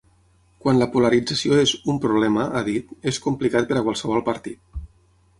[0.61, 4.81] Quan la polarització és ‘un problema’, ha dit, és complicat per a qualsevol partit.